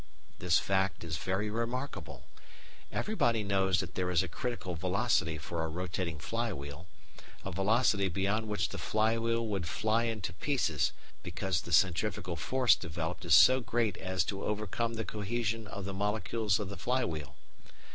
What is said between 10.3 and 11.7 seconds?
pieces because